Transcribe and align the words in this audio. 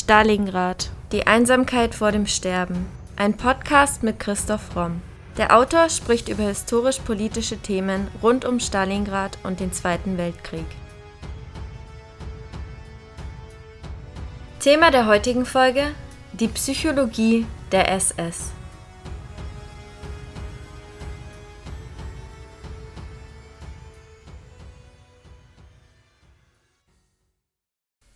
Stalingrad. 0.00 0.88
Die 1.12 1.26
Einsamkeit 1.26 1.94
vor 1.94 2.10
dem 2.10 2.26
Sterben. 2.26 2.86
Ein 3.16 3.36
Podcast 3.36 4.02
mit 4.02 4.18
Christoph 4.18 4.74
Romm. 4.74 5.02
Der 5.36 5.54
Autor 5.54 5.90
spricht 5.90 6.30
über 6.30 6.44
historisch-politische 6.44 7.58
Themen 7.58 8.08
rund 8.22 8.46
um 8.46 8.60
Stalingrad 8.60 9.36
und 9.42 9.60
den 9.60 9.74
Zweiten 9.74 10.16
Weltkrieg. 10.16 10.64
Thema 14.58 14.90
der 14.90 15.04
heutigen 15.04 15.44
Folge: 15.44 15.88
die 16.32 16.48
Psychologie 16.48 17.46
der 17.70 17.92
SS. 17.92 18.52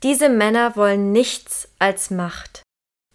Diese 0.04 0.28
Männer 0.28 0.76
wollen 0.76 1.12
nichts 1.12 1.66
als 1.78 2.10
Macht. 2.10 2.62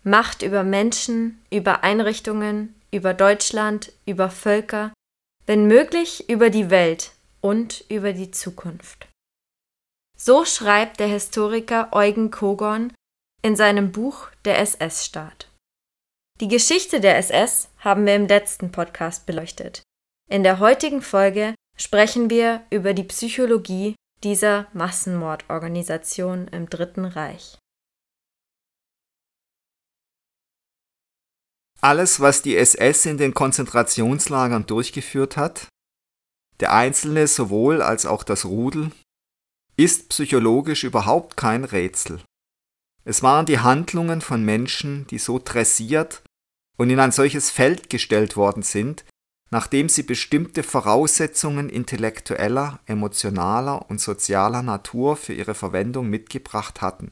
Macht 0.01 0.41
über 0.41 0.63
Menschen, 0.63 1.39
über 1.51 1.83
Einrichtungen, 1.83 2.73
über 2.91 3.13
Deutschland, 3.13 3.93
über 4.07 4.31
Völker, 4.31 4.91
wenn 5.45 5.67
möglich 5.67 6.27
über 6.31 6.49
die 6.49 6.71
Welt 6.71 7.11
und 7.41 7.85
über 7.89 8.11
die 8.13 8.31
Zukunft. 8.31 9.07
So 10.17 10.45
schreibt 10.45 10.99
der 10.99 11.07
Historiker 11.07 11.89
Eugen 11.91 12.31
Kogon 12.31 12.91
in 13.43 13.55
seinem 13.55 13.91
Buch 13.91 14.27
Der 14.43 14.57
SS-Staat. 14.57 15.47
Die 16.41 16.47
Geschichte 16.47 16.99
der 16.99 17.17
SS 17.17 17.69
haben 17.77 18.07
wir 18.07 18.15
im 18.15 18.25
letzten 18.25 18.71
Podcast 18.71 19.27
beleuchtet. 19.27 19.83
In 20.27 20.41
der 20.41 20.57
heutigen 20.57 21.03
Folge 21.03 21.53
sprechen 21.77 22.31
wir 22.31 22.63
über 22.71 22.95
die 22.95 23.03
Psychologie 23.03 23.93
dieser 24.23 24.67
Massenmordorganisation 24.73 26.47
im 26.49 26.69
Dritten 26.69 27.05
Reich. 27.05 27.57
Alles, 31.81 32.19
was 32.19 32.41
die 32.41 32.57
SS 32.57 33.05
in 33.05 33.17
den 33.17 33.33
Konzentrationslagern 33.33 34.65
durchgeführt 34.65 35.37
hat, 35.37 35.69
der 36.59 36.73
Einzelne 36.73 37.27
sowohl 37.27 37.81
als 37.81 38.05
auch 38.05 38.23
das 38.23 38.43
Rudel, 38.43 38.91
ist 39.77 40.09
psychologisch 40.09 40.83
überhaupt 40.83 41.37
kein 41.37 41.63
Rätsel. 41.63 42.21
Es 43.05 43.23
waren 43.23 43.45
die 43.45 43.59
Handlungen 43.59 44.19
von 44.19 44.43
Menschen, 44.43 45.07
die 45.07 45.19
so 45.19 45.39
dressiert 45.39 46.21
und 46.77 46.89
in 46.89 46.99
ein 46.99 47.13
solches 47.13 47.49
Feld 47.49 47.89
gestellt 47.89 48.35
worden 48.35 48.61
sind, 48.61 49.05
nachdem 49.51 49.89
sie 49.89 50.03
bestimmte 50.03 50.63
Voraussetzungen 50.63 51.69
intellektueller, 51.69 52.79
emotionaler 52.85 53.89
und 53.89 53.99
sozialer 53.99 54.61
Natur 54.61 55.17
für 55.17 55.33
ihre 55.33 55.55
Verwendung 55.55 56.09
mitgebracht 56.09 56.81
hatten. 56.81 57.11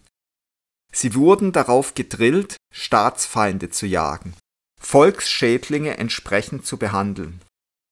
Sie 0.93 1.15
wurden 1.15 1.51
darauf 1.51 1.95
gedrillt, 1.95 2.57
Staatsfeinde 2.73 3.69
zu 3.69 3.85
jagen, 3.85 4.33
Volksschädlinge 4.79 5.97
entsprechend 5.97 6.65
zu 6.65 6.77
behandeln, 6.77 7.41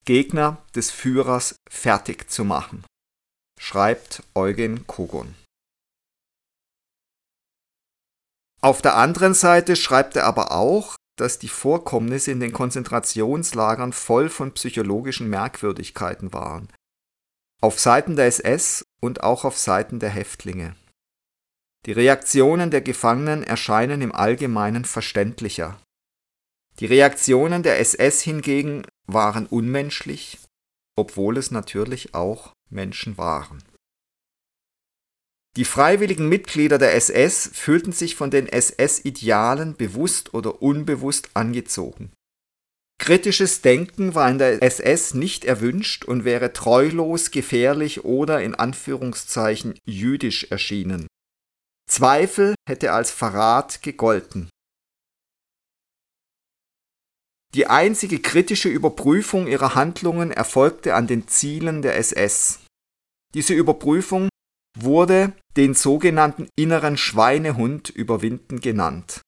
Gegner 0.05 0.63
des 0.75 0.91
Führers 0.91 1.55
fertig 1.69 2.29
zu 2.29 2.45
machen, 2.45 2.85
schreibt 3.59 4.23
Eugen 4.35 4.85
Kogon. 4.87 5.35
Auf 8.61 8.81
der 8.81 8.95
anderen 8.95 9.33
Seite 9.33 9.75
schreibt 9.75 10.15
er 10.15 10.25
aber 10.25 10.51
auch, 10.51 10.95
dass 11.15 11.39
die 11.39 11.47
Vorkommnisse 11.47 12.31
in 12.31 12.39
den 12.39 12.51
Konzentrationslagern 12.51 13.93
voll 13.93 14.29
von 14.29 14.51
psychologischen 14.53 15.29
Merkwürdigkeiten 15.29 16.33
waren. 16.33 16.69
Auf 17.61 17.79
Seiten 17.79 18.15
der 18.15 18.25
SS 18.27 18.85
und 19.01 19.23
auch 19.23 19.45
auf 19.45 19.57
Seiten 19.57 19.99
der 19.99 20.09
Häftlinge. 20.09 20.75
Die 21.85 21.91
Reaktionen 21.91 22.71
der 22.71 22.81
Gefangenen 22.81 23.43
erscheinen 23.43 24.01
im 24.01 24.13
Allgemeinen 24.13 24.85
verständlicher. 24.85 25.79
Die 26.79 26.87
Reaktionen 26.87 27.63
der 27.63 27.79
SS 27.79 28.21
hingegen 28.21 28.85
waren 29.07 29.45
unmenschlich, 29.45 30.39
obwohl 30.97 31.37
es 31.37 31.51
natürlich 31.51 32.13
auch 32.13 32.53
Menschen 32.69 33.17
waren. 33.17 33.63
Die 35.57 35.65
freiwilligen 35.65 36.27
Mitglieder 36.27 36.77
der 36.77 36.95
SS 36.95 37.49
fühlten 37.53 37.93
sich 37.93 38.15
von 38.15 38.29
den 38.29 38.47
SS-Idealen 38.47 39.75
bewusst 39.75 40.33
oder 40.33 40.61
unbewusst 40.61 41.29
angezogen. 41.33 42.11
Kritisches 42.97 43.61
Denken 43.61 44.15
war 44.15 44.29
in 44.29 44.37
der 44.37 44.61
SS 44.61 45.13
nicht 45.13 45.45
erwünscht 45.45 46.05
und 46.05 46.25
wäre 46.25 46.53
treulos, 46.53 47.31
gefährlich 47.31 48.03
oder 48.03 48.41
in 48.41 48.55
Anführungszeichen 48.55 49.77
jüdisch 49.85 50.45
erschienen. 50.51 51.07
Zweifel 51.89 52.55
hätte 52.67 52.93
als 52.93 53.11
Verrat 53.11 53.81
gegolten. 53.81 54.49
Die 57.53 57.67
einzige 57.67 58.19
kritische 58.19 58.67
Überprüfung 58.69 59.47
ihrer 59.47 59.75
Handlungen 59.75 60.31
erfolgte 60.31 60.95
an 60.95 61.07
den 61.07 61.27
Zielen 61.27 61.81
der 61.81 61.95
SS. 61.97 62.59
Diese 63.33 63.53
Überprüfung 63.53 64.29
wurde 64.75 65.33
den 65.57 65.73
sogenannten 65.73 66.47
inneren 66.55 66.97
Schweinehund 66.97 67.89
überwinden 67.89 68.59
genannt. 68.59 69.21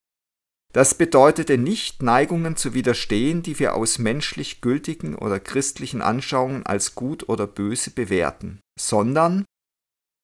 Das 0.73 0.95
bedeutete 0.95 1.57
nicht 1.57 2.03
Neigungen 2.03 2.55
zu 2.55 2.73
widerstehen, 2.73 3.41
die 3.41 3.57
wir 3.57 3.73
aus 3.73 3.97
menschlich 3.97 4.61
gültigen 4.61 5.15
oder 5.15 5.39
christlichen 5.39 6.01
Anschauungen 6.01 6.65
als 6.65 6.93
gut 6.93 7.29
oder 7.29 7.47
böse 7.47 7.91
bewerten, 7.91 8.59
sondern 8.79 9.45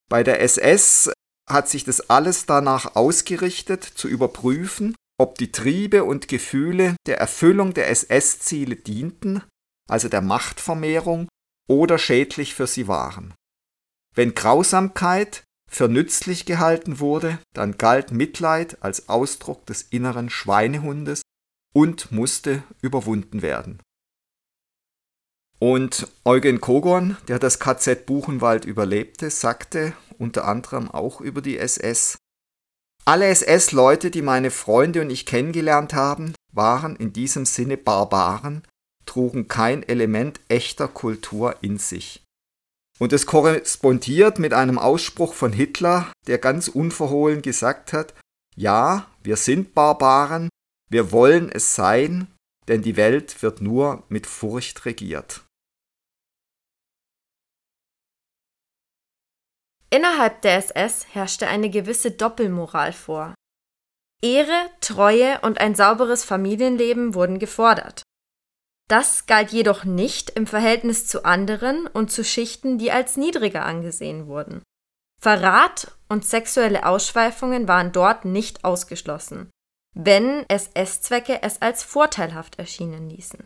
bei 0.09 0.23
der 0.23 0.41
SS 0.41 1.11
hat 1.49 1.69
sich 1.69 1.83
das 1.83 2.09
alles 2.09 2.45
danach 2.45 2.95
ausgerichtet, 2.95 3.83
zu 3.83 4.07
überprüfen, 4.07 4.95
ob 5.19 5.37
die 5.37 5.51
Triebe 5.51 6.03
und 6.03 6.27
Gefühle 6.27 6.95
der 7.07 7.17
Erfüllung 7.17 7.73
der 7.73 7.89
SS-Ziele 7.89 8.75
dienten, 8.75 9.41
also 9.89 10.09
der 10.09 10.21
Machtvermehrung, 10.21 11.27
oder 11.69 11.97
schädlich 11.97 12.53
für 12.53 12.67
sie 12.67 12.87
waren. 12.87 13.33
Wenn 14.15 14.35
Grausamkeit 14.35 15.43
für 15.69 15.87
nützlich 15.87 16.45
gehalten 16.45 16.99
wurde, 16.99 17.39
dann 17.53 17.77
galt 17.77 18.11
Mitleid 18.11 18.83
als 18.83 19.09
Ausdruck 19.09 19.65
des 19.65 19.81
inneren 19.81 20.29
Schweinehundes 20.29 21.23
und 21.73 22.11
musste 22.11 22.63
überwunden 22.81 23.41
werden. 23.41 23.81
Und 25.59 26.07
Eugen 26.25 26.61
Kogon, 26.61 27.17
der 27.27 27.39
das 27.39 27.59
KZ 27.59 28.05
Buchenwald 28.05 28.65
überlebte, 28.65 29.29
sagte 29.29 29.93
unter 30.19 30.45
anderem 30.45 30.91
auch 30.91 31.21
über 31.21 31.41
die 31.41 31.57
SS, 31.57 32.17
alle 33.05 33.27
SS-Leute, 33.27 34.11
die 34.11 34.21
meine 34.21 34.51
Freunde 34.51 35.01
und 35.01 35.09
ich 35.09 35.25
kennengelernt 35.25 35.93
haben, 35.93 36.33
waren 36.53 36.95
in 36.95 37.11
diesem 37.11 37.45
Sinne 37.45 37.77
Barbaren, 37.77 38.63
trugen 39.05 39.47
kein 39.47 39.83
Element 39.83 40.39
echter 40.47 40.87
Kultur 40.87 41.57
in 41.61 41.77
sich. 41.77 42.23
Und 42.99 43.11
es 43.11 43.25
korrespondiert 43.25 44.39
mit 44.39 44.53
einem 44.53 44.77
Ausspruch 44.77 45.33
von 45.33 45.51
Hitler, 45.51 46.11
der 46.27 46.37
ganz 46.37 46.67
unverhohlen 46.67 47.41
gesagt 47.41 47.91
hat, 47.91 48.13
ja, 48.55 49.07
wir 49.23 49.35
sind 49.35 49.73
Barbaren, 49.73 50.49
wir 50.89 51.11
wollen 51.11 51.51
es 51.51 51.75
sein, 51.75 52.27
denn 52.67 52.81
die 52.81 52.95
Welt 52.95 53.41
wird 53.41 53.61
nur 53.61 54.03
mit 54.09 54.27
Furcht 54.27 54.85
regiert. 54.85 55.41
Innerhalb 59.89 60.41
der 60.41 60.57
SS 60.57 61.05
herrschte 61.13 61.47
eine 61.47 61.69
gewisse 61.69 62.11
Doppelmoral 62.11 62.93
vor. 62.93 63.35
Ehre, 64.23 64.69
Treue 64.81 65.39
und 65.41 65.59
ein 65.59 65.75
sauberes 65.75 66.23
Familienleben 66.23 67.13
wurden 67.13 67.39
gefordert. 67.39 68.03
Das 68.89 69.25
galt 69.25 69.51
jedoch 69.51 69.85
nicht 69.85 70.31
im 70.31 70.45
Verhältnis 70.45 71.07
zu 71.07 71.23
anderen 71.25 71.87
und 71.87 72.11
zu 72.11 72.23
Schichten, 72.23 72.77
die 72.77 72.91
als 72.91 73.17
niedriger 73.17 73.65
angesehen 73.65 74.27
wurden. 74.27 74.61
Verrat 75.21 75.95
und 76.09 76.25
sexuelle 76.25 76.85
Ausschweifungen 76.85 77.67
waren 77.67 77.93
dort 77.93 78.25
nicht 78.25 78.65
ausgeschlossen, 78.65 79.49
wenn 79.95 80.45
SS-Zwecke 80.49 81.41
es 81.43 81.61
als 81.61 81.83
vorteilhaft 81.83 82.59
erschienen 82.59 83.09
ließen. 83.09 83.45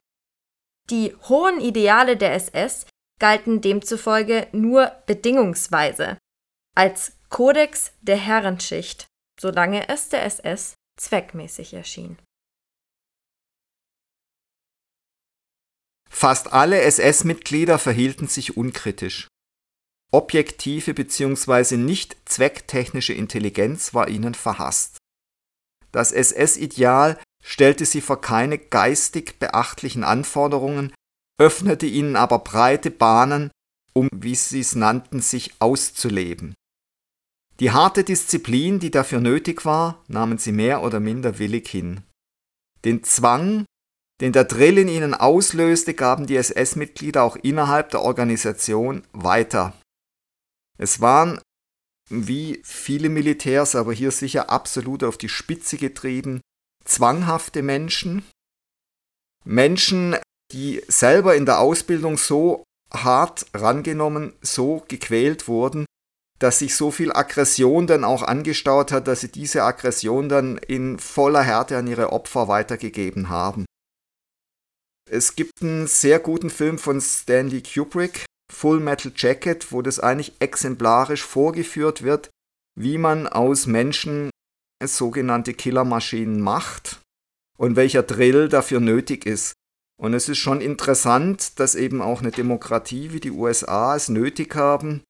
Die 0.89 1.15
hohen 1.29 1.59
Ideale 1.59 2.17
der 2.17 2.33
SS 2.33 2.87
galten 3.19 3.61
demzufolge 3.61 4.47
nur 4.51 4.91
bedingungsweise 5.05 6.17
als 6.75 7.17
Kodex 7.29 7.91
der 8.01 8.17
Herrenschicht, 8.17 9.07
solange 9.39 9.89
es 9.89 10.09
der 10.09 10.23
SS 10.23 10.75
zweckmäßig 10.99 11.73
erschien. 11.73 12.17
Fast 16.19 16.51
alle 16.51 16.81
SS-Mitglieder 16.81 17.77
verhielten 17.77 18.27
sich 18.27 18.57
unkritisch. 18.57 19.27
Objektive 20.11 20.95
bzw. 20.95 21.77
nicht 21.77 22.17
zwecktechnische 22.25 23.13
Intelligenz 23.13 23.93
war 23.93 24.07
ihnen 24.07 24.33
verhasst. 24.33 24.97
Das 25.91 26.11
SS-Ideal 26.11 27.19
stellte 27.43 27.85
sie 27.85 28.01
vor 28.01 28.19
keine 28.19 28.57
geistig 28.57 29.37
beachtlichen 29.37 30.03
Anforderungen, 30.03 30.91
öffnete 31.39 31.85
ihnen 31.85 32.15
aber 32.15 32.39
breite 32.39 32.89
Bahnen, 32.89 33.51
um, 33.93 34.09
wie 34.11 34.33
sie 34.33 34.61
es 34.61 34.73
nannten, 34.73 35.21
sich 35.21 35.53
auszuleben. 35.59 36.55
Die 37.59 37.69
harte 37.69 38.03
Disziplin, 38.03 38.79
die 38.79 38.89
dafür 38.89 39.19
nötig 39.19 39.65
war, 39.65 40.03
nahmen 40.07 40.39
sie 40.39 40.51
mehr 40.51 40.81
oder 40.81 40.99
minder 40.99 41.37
willig 41.37 41.67
hin. 41.67 42.01
Den 42.85 43.03
Zwang, 43.03 43.67
den 44.21 44.33
der 44.33 44.45
Drill 44.45 44.77
in 44.79 44.87
ihnen 44.87 45.13
auslöste, 45.13 45.93
gaben 45.93 46.25
die 46.25 46.37
SS-Mitglieder 46.37 47.23
auch 47.23 47.35
innerhalb 47.35 47.91
der 47.91 48.01
Organisation 48.01 49.03
weiter. 49.13 49.73
Es 50.77 51.01
waren, 51.01 51.39
wie 52.09 52.61
viele 52.63 53.09
Militärs, 53.09 53.75
aber 53.75 53.93
hier 53.93 54.11
sicher 54.11 54.49
absolut 54.49 55.03
auf 55.03 55.17
die 55.17 55.29
Spitze 55.29 55.77
getrieben, 55.77 56.41
zwanghafte 56.83 57.61
Menschen, 57.61 58.23
Menschen, 59.43 60.15
die 60.51 60.81
selber 60.87 61.35
in 61.35 61.45
der 61.45 61.59
Ausbildung 61.59 62.17
so 62.17 62.63
hart 62.91 63.45
rangenommen, 63.53 64.33
so 64.41 64.83
gequält 64.87 65.47
wurden, 65.47 65.85
dass 66.39 66.59
sich 66.59 66.75
so 66.75 66.91
viel 66.91 67.11
Aggression 67.11 67.87
dann 67.87 68.03
auch 68.03 68.23
angestaut 68.23 68.91
hat, 68.91 69.07
dass 69.07 69.21
sie 69.21 69.31
diese 69.31 69.63
Aggression 69.63 70.29
dann 70.29 70.57
in 70.57 70.99
voller 70.99 71.41
Härte 71.41 71.77
an 71.77 71.87
ihre 71.87 72.11
Opfer 72.11 72.47
weitergegeben 72.47 73.29
haben. 73.29 73.65
Es 75.09 75.35
gibt 75.35 75.61
einen 75.61 75.87
sehr 75.87 76.19
guten 76.19 76.49
Film 76.49 76.77
von 76.77 76.99
Stanley 76.99 77.63
Kubrick, 77.63 78.25
Full 78.51 78.81
Metal 78.81 79.11
Jacket, 79.15 79.71
wo 79.71 79.81
das 79.81 79.99
eigentlich 79.99 80.33
exemplarisch 80.39 81.23
vorgeführt 81.23 82.03
wird, 82.03 82.29
wie 82.77 82.97
man 82.97 83.25
aus 83.27 83.67
Menschen 83.67 84.29
sogenannte 84.83 85.53
Killermaschinen 85.53 86.41
macht 86.41 87.01
und 87.57 87.75
welcher 87.75 88.03
Drill 88.03 88.49
dafür 88.49 88.81
nötig 88.81 89.25
ist. 89.25 89.53
Und 89.99 90.13
es 90.13 90.29
ist 90.29 90.37
schon 90.37 90.61
interessant, 90.61 91.59
dass 91.59 91.73
eben 91.73 92.01
auch 92.01 92.21
eine 92.21 92.31
Demokratie 92.31 93.13
wie 93.13 93.19
die 93.19 93.31
USA 93.31 93.95
es 93.95 94.09
nötig 94.09 94.55
haben, 94.55 95.01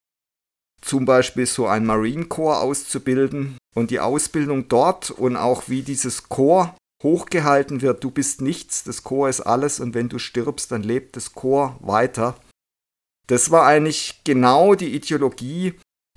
zum 0.81 1.05
Beispiel 1.05 1.45
so 1.45 1.67
ein 1.67 1.85
Marine 1.85 2.25
Corps 2.25 2.61
auszubilden 2.61 3.57
und 3.75 3.91
die 3.91 3.99
Ausbildung 3.99 4.67
dort 4.69 5.09
und 5.09 5.35
auch 5.35 5.67
wie 5.67 5.81
dieses 5.81 6.29
Corps 6.29 6.75
hochgehalten 7.03 7.81
wird. 7.81 8.03
Du 8.03 8.11
bist 8.11 8.41
nichts, 8.41 8.83
das 8.83 9.03
Corps 9.03 9.29
ist 9.29 9.41
alles 9.41 9.79
und 9.79 9.93
wenn 9.93 10.09
du 10.09 10.19
stirbst, 10.19 10.71
dann 10.71 10.83
lebt 10.83 11.15
das 11.15 11.33
Corps 11.33 11.77
weiter. 11.79 12.39
Das 13.27 13.51
war 13.51 13.65
eigentlich 13.65 14.21
genau 14.23 14.75
die 14.75 14.95
Ideologie, 14.95 15.73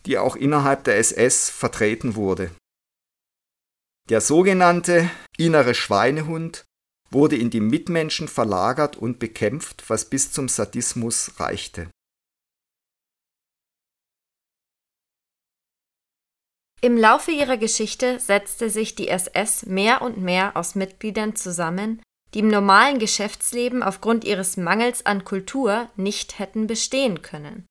die 0.07 0.19
auch 0.19 0.37
innerhalb 0.37 0.85
der 0.85 0.99
SS 0.99 1.51
vertreten 1.51 2.15
wurde. 2.15 2.51
Der 4.09 4.21
sogenannte 4.21 5.11
innere 5.37 5.75
Schweinehund 5.75 6.65
wurde 7.11 7.37
in 7.37 7.51
die 7.51 7.61
Mitmenschen 7.61 8.29
verlagert 8.29 8.97
und 8.97 9.19
bekämpft, 9.19 9.85
was 9.89 10.05
bis 10.05 10.33
zum 10.33 10.49
Sadismus 10.49 11.33
reichte. 11.39 11.91
Im 16.83 16.97
Laufe 16.97 17.31
ihrer 17.31 17.59
Geschichte 17.59 18.19
setzte 18.19 18.71
sich 18.71 18.95
die 18.95 19.09
SS 19.09 19.67
mehr 19.67 20.01
und 20.01 20.17
mehr 20.17 20.57
aus 20.57 20.75
Mitgliedern 20.75 21.37
zusammen, 21.37 22.01
die 22.33 22.39
im 22.39 22.49
normalen 22.49 22.99
Geschäftsleben 22.99 23.83
aufgrund 23.83 24.25
ihres 24.25 24.57
Mangels 24.57 25.05
an 25.05 25.25
Kultur 25.25 25.91
nicht 25.97 26.39
hätten 26.39 26.67
bestehen 26.67 27.21
können. 27.21 27.67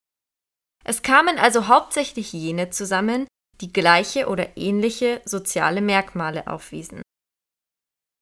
Es 0.86 1.02
kamen 1.02 1.40
also 1.40 1.68
hauptsächlich 1.68 2.34
jene 2.34 2.70
zusammen, 2.70 3.26
die 3.62 3.74
gleiche 3.74 4.28
oder 4.28 4.58
ähnliche 4.58 5.22
soziale 5.26 5.82
Merkmale 5.82 6.48
aufwiesen. 6.48 7.02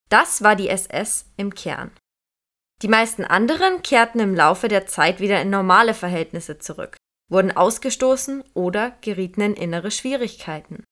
Das 0.09 0.41
war 0.41 0.55
die 0.55 0.69
SS 0.69 1.25
im 1.35 1.53
Kern. 1.53 1.91
Die 2.81 2.87
meisten 2.87 3.25
anderen 3.25 3.81
kehrten 3.83 4.19
im 4.19 4.35
Laufe 4.35 4.69
der 4.69 4.87
Zeit 4.87 5.19
wieder 5.19 5.41
in 5.41 5.49
normale 5.49 5.93
Verhältnisse 5.93 6.59
zurück 6.59 6.95
wurden 7.29 7.56
ausgestoßen 7.56 8.44
oder 8.53 8.91
gerieten 9.01 9.41
in 9.41 9.53
innere 9.53 9.91
Schwierigkeiten. 9.91 10.83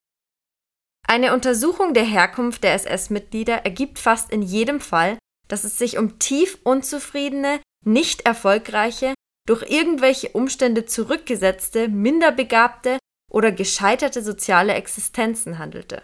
Eine 1.07 1.33
Untersuchung 1.33 1.93
der 1.93 2.03
Herkunft 2.03 2.63
der 2.63 2.73
SS-Mitglieder 2.73 3.63
ergibt 3.63 3.99
fast 3.99 4.31
in 4.31 4.41
jedem 4.41 4.81
Fall, 4.81 5.17
dass 5.47 5.63
es 5.63 5.77
sich 5.77 5.97
um 5.97 6.17
tief 6.17 6.57
unzufriedene, 6.63 7.61
nicht 7.85 8.21
erfolgreiche, 8.21 9.13
durch 9.47 9.69
irgendwelche 9.69 10.29
Umstände 10.29 10.85
zurückgesetzte, 10.85 11.87
minderbegabte 11.87 12.97
oder 13.31 13.51
gescheiterte 13.51 14.23
soziale 14.23 14.73
Existenzen 14.73 15.59
handelte. 15.59 16.01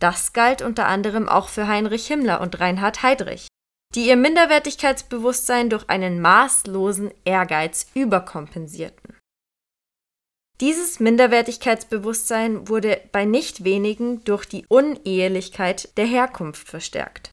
Das 0.00 0.32
galt 0.32 0.62
unter 0.62 0.86
anderem 0.86 1.28
auch 1.28 1.48
für 1.48 1.68
Heinrich 1.68 2.06
Himmler 2.06 2.40
und 2.40 2.60
Reinhard 2.60 3.02
Heydrich, 3.02 3.48
die 3.94 4.08
ihr 4.08 4.16
Minderwertigkeitsbewusstsein 4.16 5.70
durch 5.70 5.88
einen 5.88 6.20
maßlosen 6.20 7.12
Ehrgeiz 7.24 7.86
überkompensierten. 7.94 9.15
Dieses 10.60 11.00
Minderwertigkeitsbewusstsein 11.00 12.68
wurde 12.68 13.02
bei 13.12 13.26
nicht 13.26 13.64
wenigen 13.64 14.24
durch 14.24 14.46
die 14.46 14.64
Unehelichkeit 14.66 15.96
der 15.98 16.06
Herkunft 16.06 16.66
verstärkt. 16.68 17.30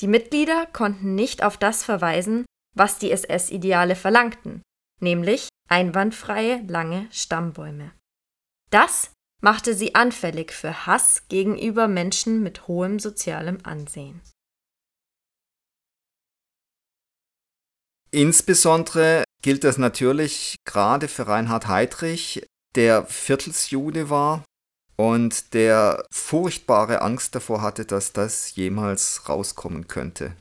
Die 0.00 0.06
Mitglieder 0.06 0.66
konnten 0.66 1.14
nicht 1.14 1.42
auf 1.42 1.56
das 1.56 1.82
verweisen, 1.82 2.44
was 2.76 2.98
die 2.98 3.10
SS-Ideale 3.10 3.96
verlangten, 3.96 4.62
nämlich 5.00 5.48
einwandfreie 5.68 6.62
lange 6.68 7.08
Stammbäume. 7.10 7.92
Das 8.70 9.12
machte 9.42 9.74
sie 9.74 9.94
anfällig 9.94 10.52
für 10.52 10.86
Hass 10.86 11.26
gegenüber 11.28 11.88
Menschen 11.88 12.42
mit 12.42 12.68
hohem 12.68 12.98
sozialem 12.98 13.58
Ansehen. 13.64 14.20
Insbesondere 18.12 19.24
gilt 19.42 19.64
das 19.64 19.78
natürlich 19.78 20.56
gerade 20.64 21.08
für 21.08 21.26
Reinhard 21.26 21.68
Heydrich, 21.68 22.46
der 22.74 23.06
Viertelsjude 23.06 24.10
war 24.10 24.44
und 24.96 25.54
der 25.54 26.04
furchtbare 26.10 27.02
Angst 27.02 27.34
davor 27.34 27.62
hatte, 27.62 27.84
dass 27.84 28.12
das 28.12 28.54
jemals 28.54 29.28
rauskommen 29.28 29.88
könnte. 29.88 30.36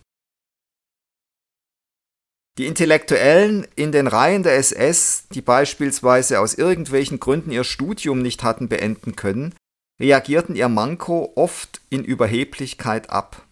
Die 2.57 2.66
Intellektuellen 2.66 3.66
in 3.75 3.94
den 3.94 4.07
Reihen 4.07 4.44
der 4.44 4.57
SS, 4.57 5.30
die 5.31 5.42
beispielsweise 5.42 6.42
aus 6.42 6.54
irgendwelchen 6.54 7.22
Gründen 7.22 7.51
ihr 7.51 7.63
Studium 7.63 8.22
nicht 8.22 8.44
hatten 8.44 8.68
beenden 8.68 9.16
können, 9.16 9.56
reagierten 9.98 10.57
ihr 10.57 10.68
Manko 10.68 11.31
oft 11.36 11.80
in 11.90 12.04
Überheblichkeit 12.04 13.10
ab. 13.10 13.48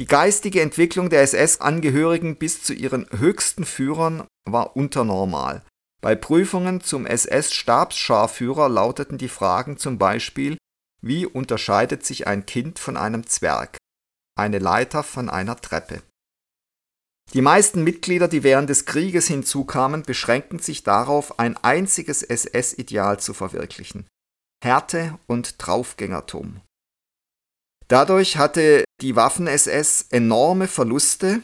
Die 0.00 0.06
geistige 0.06 0.62
Entwicklung 0.62 1.10
der 1.10 1.20
SS-Angehörigen 1.20 2.36
bis 2.36 2.62
zu 2.62 2.72
ihren 2.72 3.06
höchsten 3.10 3.66
Führern 3.66 4.26
war 4.48 4.74
unternormal. 4.74 5.62
Bei 6.00 6.14
Prüfungen 6.14 6.80
zum 6.80 7.04
SS-Stabsscharführer 7.04 8.70
lauteten 8.70 9.18
die 9.18 9.28
Fragen 9.28 9.76
zum 9.76 9.98
Beispiel 9.98 10.56
Wie 11.02 11.26
unterscheidet 11.26 12.06
sich 12.06 12.26
ein 12.26 12.46
Kind 12.46 12.78
von 12.78 12.96
einem 12.96 13.26
Zwerg? 13.26 13.76
Eine 14.38 14.58
Leiter 14.58 15.02
von 15.02 15.28
einer 15.28 15.56
Treppe. 15.56 16.00
Die 17.34 17.42
meisten 17.42 17.84
Mitglieder, 17.84 18.26
die 18.26 18.42
während 18.42 18.70
des 18.70 18.86
Krieges 18.86 19.26
hinzukamen, 19.26 20.04
beschränkten 20.04 20.60
sich 20.60 20.82
darauf, 20.82 21.38
ein 21.38 21.58
einziges 21.58 22.22
SS-Ideal 22.22 23.20
zu 23.20 23.34
verwirklichen 23.34 24.06
Härte 24.64 25.18
und 25.26 25.56
Draufgängertum. 25.58 26.62
Dadurch 27.90 28.36
hatte 28.36 28.84
die 29.00 29.16
Waffen-SS 29.16 30.06
enorme 30.10 30.68
Verluste 30.68 31.42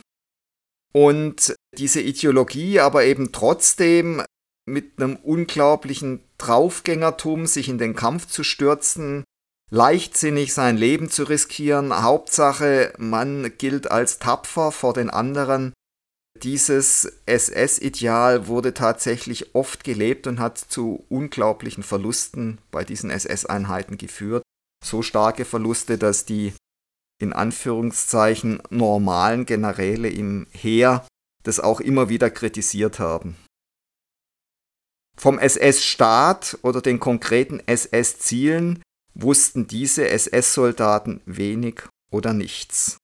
und 0.93 1.57
diese 1.77 2.01
Ideologie 2.01 2.79
aber 2.79 3.05
eben 3.05 3.33
trotzdem 3.33 4.23
mit 4.65 5.03
einem 5.03 5.17
unglaublichen 5.17 6.23
Draufgängertum 6.39 7.49
sich 7.49 7.69
in 7.69 7.79
den 7.79 7.97
Kampf 7.97 8.29
zu 8.29 8.45
stürzen, 8.45 9.25
leichtsinnig 9.73 10.55
sein 10.55 10.77
Leben 10.77 11.11
zu 11.11 11.25
riskieren, 11.25 11.93
Hauptsache 11.93 12.93
man 12.97 13.53
gilt 13.59 13.91
als 13.91 14.21
tapfer 14.21 14.71
vor 14.71 14.93
den 14.93 15.11
anderen. 15.11 15.73
Dieses 16.45 17.23
SS-Ideal 17.27 18.47
wurde 18.47 18.73
tatsächlich 18.73 19.57
oft 19.57 19.83
gelebt 19.83 20.29
und 20.29 20.39
hat 20.39 20.59
zu 20.59 21.05
unglaublichen 21.09 21.83
Verlusten 21.83 22.59
bei 22.71 22.85
diesen 22.85 23.11
SS-Einheiten 23.11 23.99
geführt 23.99 24.45
so 24.87 25.03
starke 25.03 25.45
Verluste, 25.45 25.99
dass 25.99 26.25
die 26.25 26.55
in 27.21 27.33
Anführungszeichen 27.33 28.63
normalen 28.71 29.47
Generäle 29.47 30.09
im 30.09 30.47
Heer 30.53 31.07
das 31.45 31.61
auch 31.61 31.81
immer 31.81 32.09
wieder 32.09 32.31
kritisiert 32.31 32.99
haben. 32.99 33.37
Vom 35.19 35.39
SS-Staat 35.39 36.59
oder 36.63 36.83
den 36.83 37.01
konkreten 37.01 37.61
SS-Zielen 37.67 38.83
wussten 39.15 39.67
diese 39.67 40.09
SS-Soldaten 40.09 41.23
wenig 41.25 41.83
oder 42.11 42.35
nichts. 42.35 42.99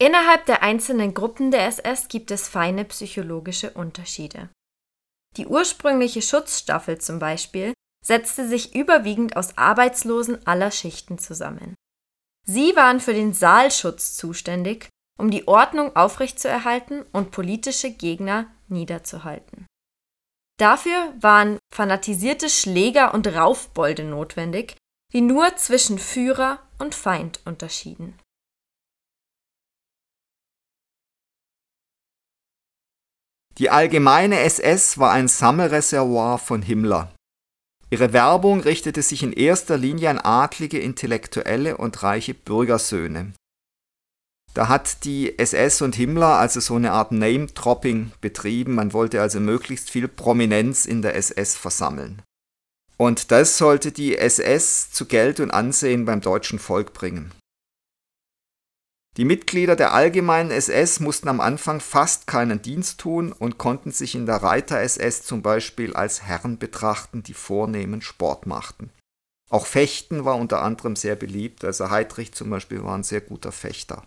Innerhalb 0.00 0.46
der 0.46 0.62
einzelnen 0.62 1.14
Gruppen 1.14 1.50
der 1.50 1.66
SS 1.66 2.08
gibt 2.08 2.30
es 2.30 2.46
feine 2.46 2.84
psychologische 2.84 3.70
Unterschiede. 3.70 4.48
Die 5.38 5.46
ursprüngliche 5.46 6.20
Schutzstaffel 6.20 6.98
zum 6.98 7.20
Beispiel 7.20 7.72
setzte 8.04 8.48
sich 8.48 8.74
überwiegend 8.74 9.36
aus 9.36 9.56
Arbeitslosen 9.56 10.44
aller 10.46 10.72
Schichten 10.72 11.18
zusammen. 11.18 11.74
Sie 12.44 12.74
waren 12.74 12.98
für 12.98 13.14
den 13.14 13.32
Saalschutz 13.32 14.16
zuständig, 14.16 14.88
um 15.16 15.30
die 15.30 15.46
Ordnung 15.46 15.94
aufrechtzuerhalten 15.94 17.04
und 17.12 17.30
politische 17.30 17.92
Gegner 17.92 18.50
niederzuhalten. 18.66 19.66
Dafür 20.58 21.14
waren 21.20 21.58
fanatisierte 21.72 22.50
Schläger 22.50 23.14
und 23.14 23.28
Raufbolde 23.28 24.02
notwendig, 24.02 24.76
die 25.12 25.20
nur 25.20 25.54
zwischen 25.56 26.00
Führer 26.00 26.58
und 26.78 26.96
Feind 26.96 27.40
unterschieden. 27.44 28.18
Die 33.58 33.70
allgemeine 33.70 34.38
SS 34.40 34.98
war 34.98 35.10
ein 35.10 35.26
Sammelreservoir 35.26 36.38
von 36.38 36.62
Himmler. 36.62 37.12
Ihre 37.90 38.12
Werbung 38.12 38.60
richtete 38.60 39.02
sich 39.02 39.24
in 39.24 39.32
erster 39.32 39.76
Linie 39.76 40.10
an 40.10 40.18
adlige, 40.18 40.78
intellektuelle 40.78 41.76
und 41.76 42.02
reiche 42.02 42.34
Bürgersöhne. 42.34 43.32
Da 44.54 44.68
hat 44.68 45.04
die 45.04 45.38
SS 45.38 45.82
und 45.82 45.96
Himmler 45.96 46.38
also 46.38 46.60
so 46.60 46.76
eine 46.76 46.92
Art 46.92 47.12
Name-Dropping 47.12 48.12
betrieben. 48.20 48.74
Man 48.74 48.92
wollte 48.92 49.20
also 49.20 49.40
möglichst 49.40 49.90
viel 49.90 50.06
Prominenz 50.06 50.84
in 50.84 51.02
der 51.02 51.16
SS 51.16 51.56
versammeln. 51.56 52.22
Und 52.96 53.30
das 53.32 53.58
sollte 53.58 53.92
die 53.92 54.18
SS 54.18 54.90
zu 54.90 55.06
Geld 55.06 55.40
und 55.40 55.50
Ansehen 55.50 56.04
beim 56.04 56.20
deutschen 56.20 56.58
Volk 56.58 56.92
bringen. 56.92 57.32
Die 59.18 59.24
Mitglieder 59.24 59.74
der 59.74 59.94
allgemeinen 59.94 60.52
SS 60.52 61.00
mussten 61.00 61.26
am 61.26 61.40
Anfang 61.40 61.80
fast 61.80 62.28
keinen 62.28 62.62
Dienst 62.62 63.00
tun 63.00 63.32
und 63.32 63.58
konnten 63.58 63.90
sich 63.90 64.14
in 64.14 64.26
der 64.26 64.36
Reiter-SS 64.36 65.24
zum 65.24 65.42
Beispiel 65.42 65.94
als 65.94 66.22
Herren 66.22 66.58
betrachten, 66.58 67.24
die 67.24 67.34
vornehmen 67.34 68.00
Sport 68.00 68.46
machten. 68.46 68.90
Auch 69.50 69.66
Fechten 69.66 70.24
war 70.24 70.36
unter 70.36 70.62
anderem 70.62 70.94
sehr 70.94 71.16
beliebt, 71.16 71.64
also 71.64 71.90
Heydrich 71.90 72.32
zum 72.32 72.48
Beispiel 72.48 72.84
war 72.84 72.96
ein 72.96 73.02
sehr 73.02 73.20
guter 73.20 73.50
Fechter. 73.50 74.06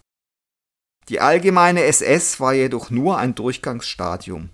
Die 1.10 1.20
allgemeine 1.20 1.84
SS 1.84 2.40
war 2.40 2.54
jedoch 2.54 2.90
nur 2.90 3.18
ein 3.18 3.36
Durchgangsstadium. 3.36 4.52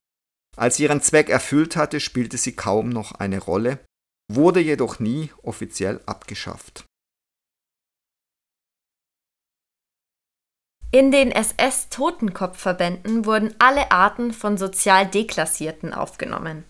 Als 0.55 0.77
sie 0.77 0.83
ihren 0.83 1.01
Zweck 1.01 1.29
erfüllt 1.29 1.75
hatte, 1.75 1.99
spielte 1.99 2.37
sie 2.37 2.53
kaum 2.53 2.89
noch 2.89 3.11
eine 3.11 3.37
Rolle, 3.37 3.77
wurde 4.27 4.59
jedoch 4.59 4.97
nie 4.97 5.29
offiziell 5.43 6.01
abgeschafft. 6.07 6.86
In 10.97 11.11
den 11.11 11.31
SS-Totenkopfverbänden 11.31 13.25
wurden 13.25 13.53
alle 13.59 13.91
Arten 13.91 14.33
von 14.33 14.57
sozial 14.57 15.05
Deklassierten 15.05 15.93
aufgenommen. 15.93 16.65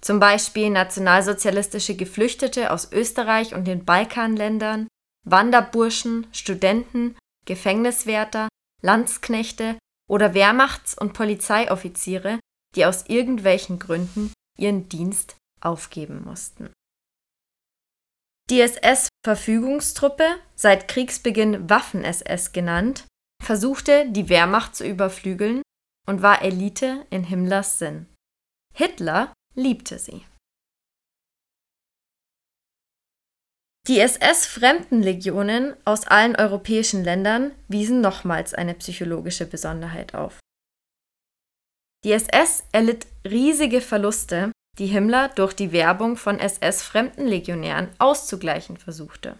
Zum 0.00 0.20
Beispiel 0.20 0.70
nationalsozialistische 0.70 1.96
Geflüchtete 1.96 2.70
aus 2.70 2.92
Österreich 2.92 3.56
und 3.56 3.64
den 3.64 3.84
Balkanländern, 3.84 4.86
Wanderburschen, 5.26 6.28
Studenten, 6.30 7.16
Gefängniswärter, 7.44 8.46
Landsknechte 8.82 9.76
oder 10.08 10.32
Wehrmachts- 10.32 10.96
und 10.96 11.12
Polizeioffiziere, 11.12 12.38
die 12.76 12.86
aus 12.86 13.06
irgendwelchen 13.08 13.80
Gründen 13.80 14.32
ihren 14.56 14.88
Dienst 14.90 15.34
aufgeben 15.60 16.22
mussten. 16.24 16.72
Die 18.48 18.60
SS-Verfügungstruppe, 18.60 20.36
seit 20.54 20.86
Kriegsbeginn 20.86 21.68
Waffen-SS 21.68 22.52
genannt, 22.52 23.06
versuchte, 23.42 24.10
die 24.10 24.28
Wehrmacht 24.28 24.76
zu 24.76 24.86
überflügeln 24.86 25.62
und 26.06 26.22
war 26.22 26.42
Elite 26.42 27.06
in 27.10 27.24
Himmlers 27.24 27.78
Sinn. 27.78 28.06
Hitler 28.74 29.32
liebte 29.54 29.98
sie. 29.98 30.24
Die 33.88 33.98
SS-Fremdenlegionen 33.98 35.74
aus 35.84 36.06
allen 36.06 36.36
europäischen 36.36 37.02
Ländern 37.02 37.52
wiesen 37.66 38.00
nochmals 38.00 38.54
eine 38.54 38.74
psychologische 38.74 39.44
Besonderheit 39.44 40.14
auf. 40.14 40.38
Die 42.04 42.12
SS 42.12 42.64
erlitt 42.72 43.06
riesige 43.24 43.80
Verluste, 43.80 44.52
die 44.78 44.86
Himmler 44.86 45.28
durch 45.28 45.52
die 45.52 45.72
Werbung 45.72 46.16
von 46.16 46.38
SS-Fremdenlegionären 46.38 47.90
auszugleichen 47.98 48.76
versuchte. 48.76 49.38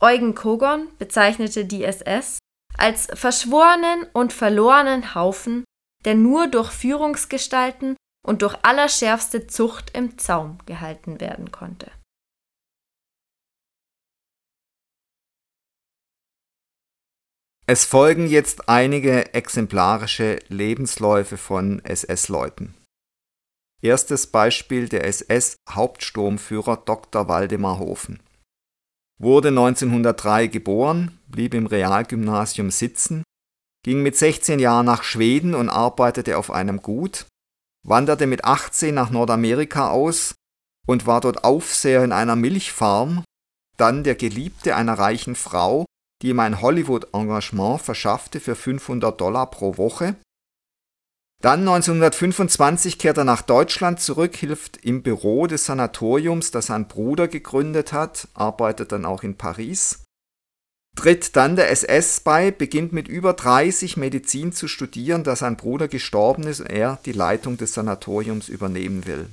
Eugen 0.00 0.34
Kogon 0.34 0.88
bezeichnete 0.98 1.64
die 1.64 1.84
SS 1.84 2.38
als 2.76 3.08
verschworenen 3.14 4.06
und 4.12 4.32
verlorenen 4.32 5.14
Haufen, 5.14 5.64
der 6.04 6.14
nur 6.14 6.46
durch 6.46 6.70
Führungsgestalten 6.70 7.96
und 8.26 8.42
durch 8.42 8.56
allerschärfste 8.62 9.46
Zucht 9.46 9.90
im 9.96 10.18
Zaum 10.18 10.58
gehalten 10.66 11.20
werden 11.20 11.50
konnte. 11.50 11.90
Es 17.66 17.84
folgen 17.84 18.26
jetzt 18.26 18.68
einige 18.68 19.32
exemplarische 19.32 20.40
Lebensläufe 20.48 21.36
von 21.36 21.84
SS-Leuten. 21.84 22.74
Erstes 23.80 24.26
Beispiel 24.26 24.88
der 24.88 25.04
SS-Hauptsturmführer 25.06 26.78
Dr. 26.78 27.28
Waldemar 27.28 27.78
Hofen 27.78 28.20
wurde 29.20 29.48
1903 29.48 30.46
geboren, 30.46 31.18
blieb 31.28 31.54
im 31.54 31.66
Realgymnasium 31.66 32.70
sitzen, 32.70 33.22
ging 33.84 34.02
mit 34.02 34.16
16 34.16 34.58
Jahren 34.58 34.86
nach 34.86 35.02
Schweden 35.02 35.54
und 35.54 35.68
arbeitete 35.68 36.38
auf 36.38 36.50
einem 36.50 36.82
Gut, 36.82 37.26
wanderte 37.86 38.26
mit 38.26 38.44
18 38.44 38.94
nach 38.94 39.10
Nordamerika 39.10 39.90
aus 39.90 40.34
und 40.86 41.06
war 41.06 41.20
dort 41.20 41.44
Aufseher 41.44 42.02
in 42.02 42.12
einer 42.12 42.36
Milchfarm, 42.36 43.22
dann 43.76 44.04
der 44.04 44.14
Geliebte 44.14 44.74
einer 44.74 44.98
reichen 44.98 45.36
Frau, 45.36 45.84
die 46.22 46.30
ihm 46.30 46.40
ein 46.40 46.60
Hollywood-Engagement 46.60 47.80
verschaffte 47.80 48.40
für 48.40 48.56
500 48.56 49.18
Dollar 49.20 49.50
pro 49.50 49.76
Woche 49.76 50.16
dann 51.40 51.60
1925 51.60 52.98
kehrt 52.98 53.16
er 53.16 53.24
nach 53.24 53.40
Deutschland 53.40 54.00
zurück, 54.00 54.36
hilft 54.36 54.76
im 54.84 55.02
Büro 55.02 55.46
des 55.46 55.64
Sanatoriums, 55.64 56.50
das 56.50 56.66
sein 56.66 56.86
Bruder 56.86 57.28
gegründet 57.28 57.94
hat, 57.94 58.28
arbeitet 58.34 58.92
dann 58.92 59.06
auch 59.06 59.22
in 59.22 59.36
Paris, 59.36 60.04
tritt 60.96 61.36
dann 61.36 61.56
der 61.56 61.70
SS 61.70 62.20
bei, 62.20 62.50
beginnt 62.50 62.92
mit 62.92 63.08
über 63.08 63.32
30 63.32 63.96
Medizin 63.96 64.52
zu 64.52 64.68
studieren, 64.68 65.24
da 65.24 65.34
sein 65.34 65.56
Bruder 65.56 65.88
gestorben 65.88 66.42
ist 66.42 66.60
und 66.60 66.70
er 66.70 66.98
die 67.06 67.12
Leitung 67.12 67.56
des 67.56 67.72
Sanatoriums 67.72 68.50
übernehmen 68.50 69.06
will. 69.06 69.26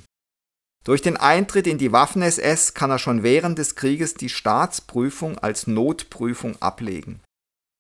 Durch 0.86 1.02
den 1.02 1.18
Eintritt 1.18 1.68
in 1.68 1.78
die 1.78 1.92
Waffen-SS 1.92 2.74
kann 2.74 2.90
er 2.90 3.00
schon 3.00 3.22
während 3.22 3.60
des 3.60 3.76
Krieges 3.76 4.14
die 4.14 4.30
Staatsprüfung 4.30 5.38
als 5.40 5.68
Notprüfung 5.68 6.56
ablegen. 6.62 7.20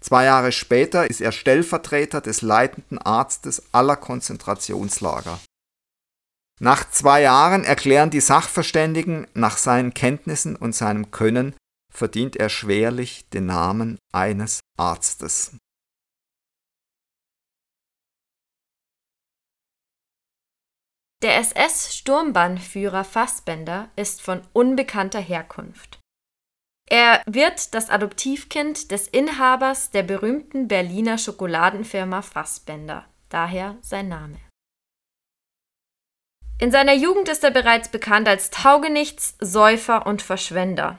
Zwei 0.01 0.25
Jahre 0.25 0.51
später 0.51 1.09
ist 1.09 1.21
er 1.21 1.31
Stellvertreter 1.31 2.21
des 2.21 2.41
leitenden 2.41 2.97
Arztes 2.99 3.63
aller 3.73 3.95
Konzentrationslager. 3.95 5.39
Nach 6.59 6.89
zwei 6.89 7.21
Jahren 7.21 7.63
erklären 7.63 8.09
die 8.09 8.21
Sachverständigen, 8.21 9.27
nach 9.33 9.57
seinen 9.57 9.93
Kenntnissen 9.93 10.55
und 10.55 10.73
seinem 10.73 11.11
Können 11.11 11.55
verdient 11.93 12.35
er 12.35 12.49
schwerlich 12.49 13.29
den 13.29 13.47
Namen 13.47 13.97
eines 14.13 14.59
Arztes. 14.77 15.57
Der 21.23 21.37
SS-Sturmbannführer 21.37 23.03
Fassbender 23.03 23.89
ist 23.95 24.21
von 24.21 24.41
unbekannter 24.53 25.19
Herkunft. 25.19 25.96
Er 26.89 27.21
wird 27.25 27.73
das 27.73 27.89
Adoptivkind 27.89 28.91
des 28.91 29.07
Inhabers 29.09 29.91
der 29.91 30.03
berühmten 30.03 30.69
Berliner 30.69 31.17
Schokoladenfirma 31.17 32.21
Fassbender, 32.21 33.05
daher 33.27 33.77
sein 33.81 34.07
Name. 34.07 34.39
In 36.59 36.71
seiner 36.71 36.93
Jugend 36.93 37.27
ist 37.29 37.43
er 37.43 37.51
bereits 37.51 37.89
bekannt 37.89 38.27
als 38.27 38.49
Taugenichts, 38.49 39.35
Säufer 39.39 40.07
und 40.07 40.21
Verschwender. 40.21 40.97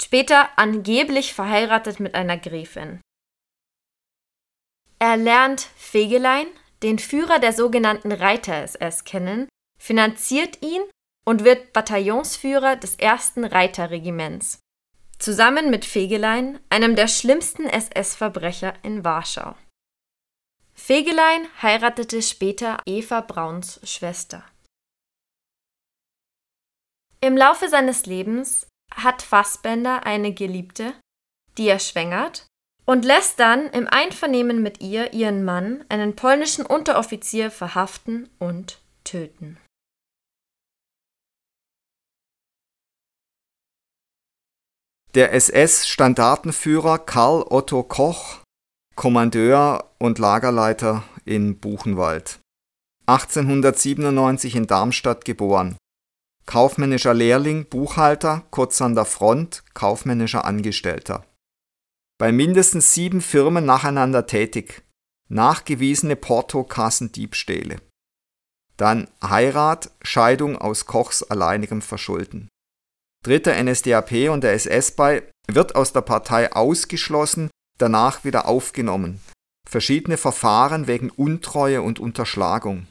Später 0.00 0.50
angeblich 0.56 1.34
verheiratet 1.34 1.98
mit 1.98 2.14
einer 2.14 2.36
Gräfin. 2.36 3.00
Er 5.00 5.16
lernt 5.16 5.62
Fegelein, 5.76 6.46
den 6.82 6.98
Führer 6.98 7.40
der 7.40 7.52
sogenannten 7.52 8.12
Reiter-SS, 8.12 9.04
kennen, 9.04 9.48
finanziert 9.80 10.62
ihn 10.62 10.82
und 11.28 11.44
wird 11.44 11.74
Bataillonsführer 11.74 12.76
des 12.76 12.94
ersten 12.94 13.44
Reiterregiments. 13.44 14.60
Zusammen 15.18 15.68
mit 15.68 15.84
Fegelein, 15.84 16.58
einem 16.70 16.96
der 16.96 17.06
schlimmsten 17.06 17.66
SS-Verbrecher 17.66 18.72
in 18.82 19.04
Warschau. 19.04 19.54
Fegelein 20.72 21.46
heiratete 21.60 22.22
später 22.22 22.78
Eva 22.86 23.20
Brauns 23.20 23.78
Schwester. 23.84 24.42
Im 27.20 27.36
Laufe 27.36 27.68
seines 27.68 28.06
Lebens 28.06 28.66
hat 28.94 29.20
Fassbender 29.20 30.06
eine 30.06 30.32
Geliebte, 30.32 30.94
die 31.58 31.68
er 31.68 31.78
schwängert, 31.78 32.46
und 32.86 33.04
lässt 33.04 33.38
dann 33.38 33.66
im 33.72 33.86
Einvernehmen 33.86 34.62
mit 34.62 34.80
ihr 34.80 35.12
ihren 35.12 35.44
Mann, 35.44 35.84
einen 35.90 36.16
polnischen 36.16 36.64
Unteroffizier, 36.64 37.50
verhaften 37.50 38.30
und 38.38 38.78
töten. 39.04 39.58
Der 45.14 45.32
SS-Standartenführer 45.32 46.98
Karl 46.98 47.42
Otto 47.48 47.82
Koch, 47.82 48.42
Kommandeur 48.94 49.94
und 49.98 50.18
Lagerleiter 50.18 51.02
in 51.24 51.58
Buchenwald. 51.58 52.40
1897 53.06 54.54
in 54.54 54.66
Darmstadt 54.66 55.24
geboren. 55.24 55.78
Kaufmännischer 56.44 57.14
Lehrling, 57.14 57.64
Buchhalter, 57.70 58.44
kurz 58.50 58.82
an 58.82 58.94
der 58.94 59.06
Front, 59.06 59.64
kaufmännischer 59.72 60.44
Angestellter. 60.44 61.24
Bei 62.18 62.30
mindestens 62.30 62.92
sieben 62.92 63.22
Firmen 63.22 63.64
nacheinander 63.64 64.26
tätig. 64.26 64.82
Nachgewiesene 65.30 66.16
Portokassendiebstähle. 66.16 67.80
Dann 68.76 69.08
Heirat, 69.24 69.90
Scheidung 70.02 70.58
aus 70.58 70.84
Kochs 70.84 71.22
alleinigem 71.22 71.80
Verschulden. 71.80 72.48
Dritter 73.24 73.62
NSDAP 73.62 74.30
und 74.30 74.42
der 74.42 74.52
SS 74.52 74.92
bei, 74.92 75.22
wird 75.50 75.74
aus 75.74 75.92
der 75.92 76.02
Partei 76.02 76.52
ausgeschlossen, 76.52 77.50
danach 77.78 78.24
wieder 78.24 78.46
aufgenommen. 78.46 79.20
Verschiedene 79.68 80.16
Verfahren 80.16 80.86
wegen 80.86 81.10
Untreue 81.10 81.82
und 81.82 81.98
Unterschlagung. 82.00 82.86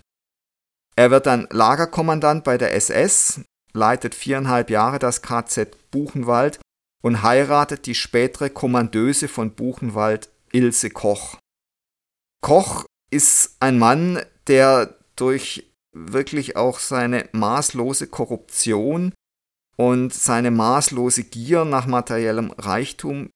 Er 0.96 1.12
wird 1.12 1.26
dann 1.26 1.48
Lagerkommandant 1.52 2.44
bei 2.44 2.58
der 2.58 2.74
SS, 2.74 3.42
leitet 3.74 4.16
viereinhalb 4.16 4.70
Jahre 4.70 5.00
das 5.00 5.22
KZ 5.22 5.92
Buchenwald 5.92 6.60
und 7.04 7.22
heiratet 7.22 7.86
die 7.86 7.96
spätere 7.96 8.50
Kommandöse 8.50 9.28
von 9.28 9.54
Buchenwald, 9.54 10.30
Ilse 10.52 10.90
Koch. 10.90 11.38
Koch 12.42 12.86
ist 13.12 13.56
ein 13.60 13.80
Mann, 13.80 14.22
der 14.48 14.98
durch 15.16 15.72
wirklich 15.94 16.56
auch 16.56 16.80
seine 16.80 17.30
maßlose 17.32 18.08
Korruption 18.08 19.14
und 19.78 20.14
seine 20.14 20.52
maßlose 20.52 21.24
Gier 21.24 21.64
nach 21.64 21.86
materiellem 21.86 22.52
Reichtum 22.52 23.30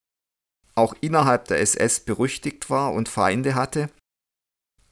auch 0.76 0.96
innerhalb 1.02 1.46
der 1.46 1.60
SS 1.60 2.00
berüchtigt 2.00 2.70
war 2.70 2.94
und 2.94 3.10
Feinde 3.10 3.56
hatte. 3.56 3.90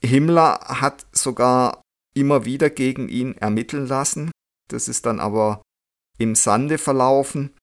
Himmler 0.01 0.59
hat 0.61 1.05
sogar 1.11 1.81
immer 2.15 2.45
wieder 2.45 2.69
gegen 2.69 3.09
ihn 3.09 3.35
ermitteln 3.37 3.87
lassen. 3.87 4.31
Das 4.69 4.87
ist 4.87 5.05
dann 5.05 5.19
aber 5.19 5.61
im 6.17 6.35
Sande 6.35 6.77
verlaufen. 6.77 7.55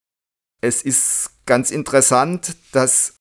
Es 0.63 0.83
ist 0.83 1.31
ganz 1.47 1.71
interessant, 1.71 2.57
dass 2.73 3.17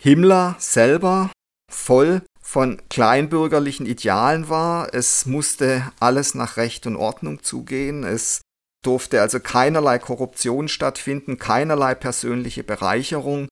Himmler 0.00 0.56
selber 0.58 1.30
voll 1.70 2.22
von 2.40 2.82
kleinbürgerlichen 2.88 3.86
Idealen 3.86 4.48
war. 4.48 4.92
Es 4.92 5.26
musste 5.26 5.92
alles 6.00 6.34
nach 6.34 6.56
Recht 6.56 6.86
und 6.86 6.96
Ordnung 6.96 7.42
zugehen. 7.42 8.02
Es 8.02 8.40
durfte 8.82 9.20
also 9.20 9.40
keinerlei 9.40 9.98
Korruption 9.98 10.68
stattfinden, 10.68 11.38
keinerlei 11.38 11.94
persönliche 11.94 12.64
Bereicherung. 12.64 13.48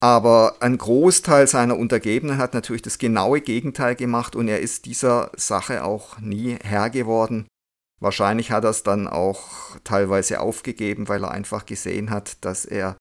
Aber 0.00 0.56
ein 0.60 0.78
Großteil 0.78 1.46
seiner 1.48 1.76
Untergebenen 1.76 2.38
hat 2.38 2.54
natürlich 2.54 2.82
das 2.82 2.98
genaue 2.98 3.40
Gegenteil 3.40 3.96
gemacht 3.96 4.36
und 4.36 4.46
er 4.48 4.60
ist 4.60 4.86
dieser 4.86 5.32
Sache 5.36 5.82
auch 5.82 6.18
nie 6.20 6.56
Herr 6.62 6.90
geworden. 6.90 7.48
Wahrscheinlich 8.00 8.52
hat 8.52 8.62
er 8.62 8.70
es 8.70 8.84
dann 8.84 9.08
auch 9.08 9.76
teilweise 9.82 10.40
aufgegeben, 10.40 11.08
weil 11.08 11.24
er 11.24 11.32
einfach 11.32 11.66
gesehen 11.66 12.10
hat, 12.10 12.44
dass 12.44 12.64
er 12.64 12.96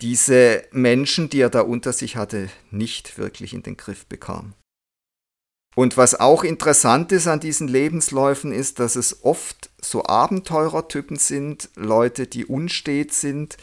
diese 0.00 0.64
Menschen, 0.72 1.30
die 1.30 1.40
er 1.40 1.50
da 1.50 1.60
unter 1.60 1.92
sich 1.92 2.16
hatte, 2.16 2.48
nicht 2.70 3.18
wirklich 3.18 3.54
in 3.54 3.62
den 3.62 3.76
Griff 3.76 4.06
bekam. 4.06 4.54
Und 5.78 5.96
was 5.96 6.18
auch 6.18 6.42
interessant 6.42 7.12
ist 7.12 7.28
an 7.28 7.38
diesen 7.38 7.68
Lebensläufen, 7.68 8.50
ist, 8.50 8.80
dass 8.80 8.96
es 8.96 9.24
oft 9.24 9.70
so 9.80 10.04
Abenteurertypen 10.04 11.14
sind, 11.14 11.70
Leute, 11.76 12.26
die 12.26 12.46
unstet 12.46 13.12
sind, 13.12 13.58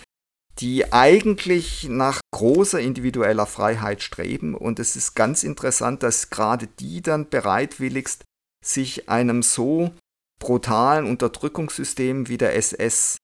die 0.59 0.93
eigentlich 0.93 1.89
nach 1.89 2.21
großer 2.31 2.79
individueller 2.79 3.45
Freiheit 3.45 4.01
streben. 4.01 4.55
Und 4.55 4.79
es 4.79 4.95
ist 4.95 5.15
ganz 5.15 5.43
interessant, 5.43 6.03
dass 6.03 6.29
gerade 6.29 6.67
die 6.67 7.01
dann 7.01 7.27
bereitwilligst 7.27 8.23
sich 8.63 9.09
einem 9.09 9.43
so 9.43 9.91
brutalen 10.39 11.07
Unterdrückungssystem 11.07 12.29
wie 12.29 12.37
der 12.37 12.55
SS 12.55 13.17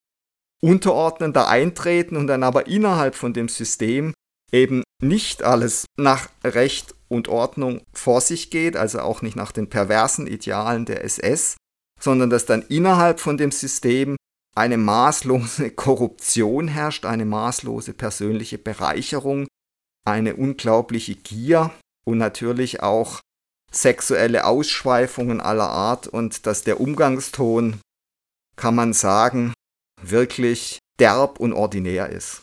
unterordnen, 0.62 1.32
da 1.32 1.48
eintreten 1.48 2.18
und 2.18 2.26
dann 2.26 2.42
aber 2.42 2.66
innerhalb 2.66 3.14
von 3.14 3.32
dem 3.32 3.48
System 3.48 4.12
eben 4.52 4.82
nicht 5.02 5.42
alles 5.42 5.86
nach 5.96 6.28
Recht 6.44 6.94
und 7.12 7.28
Ordnung 7.28 7.82
vor 7.92 8.20
sich 8.20 8.50
geht, 8.50 8.76
also 8.76 9.00
auch 9.00 9.22
nicht 9.22 9.36
nach 9.36 9.52
den 9.52 9.68
perversen 9.68 10.26
Idealen 10.26 10.86
der 10.86 11.04
SS, 11.04 11.56
sondern 12.00 12.30
dass 12.30 12.46
dann 12.46 12.62
innerhalb 12.62 13.20
von 13.20 13.36
dem 13.36 13.52
System 13.52 14.16
eine 14.56 14.78
maßlose 14.78 15.70
Korruption 15.76 16.68
herrscht, 16.68 17.04
eine 17.04 17.24
maßlose 17.24 17.92
persönliche 17.94 18.58
Bereicherung, 18.58 19.46
eine 20.04 20.36
unglaubliche 20.36 21.14
Gier 21.14 21.70
und 22.04 22.18
natürlich 22.18 22.82
auch 22.82 23.20
sexuelle 23.70 24.44
Ausschweifungen 24.46 25.40
aller 25.40 25.68
Art 25.68 26.06
und 26.06 26.46
dass 26.46 26.62
der 26.62 26.80
Umgangston, 26.80 27.80
kann 28.56 28.74
man 28.74 28.92
sagen, 28.92 29.54
wirklich 30.02 30.78
derb 30.98 31.40
und 31.40 31.52
ordinär 31.52 32.10
ist. 32.10 32.42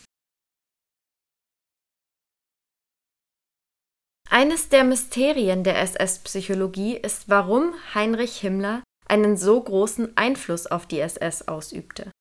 Eines 4.31 4.69
der 4.69 4.83
Mysterien 4.83 5.63
der 5.63 5.79
SS-Psychologie 5.81 6.95
ist, 6.95 7.29
warum 7.29 7.73
Heinrich 7.95 8.37
Himmler 8.39 8.83
einen 9.07 9.37
so 9.37 9.59
großen 9.59 10.15
Einfluss 10.17 10.67
auf 10.67 10.85
die 10.85 10.99
SS 10.99 11.47
ausübte. 11.47 12.11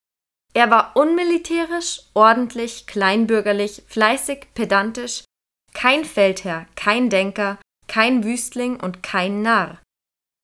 Er 0.55 0.71
war 0.71 0.97
unmilitärisch, 0.97 2.01
ordentlich, 2.14 2.87
kleinbürgerlich, 2.87 3.83
fleißig, 3.87 4.47
pedantisch, 4.55 5.25
kein 5.75 6.07
Feldherr, 6.07 6.66
kein 6.75 7.11
Denker, 7.11 7.59
kein 7.88 8.25
Wüstling 8.25 8.81
und 8.81 9.03
kein 9.03 9.42
Narr. 9.42 9.79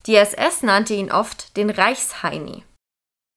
Die 0.06 0.16
SS 0.16 0.62
nannte 0.62 0.92
ihn 0.92 1.10
oft 1.10 1.56
den 1.56 1.70
Reichsheini. 1.70 2.62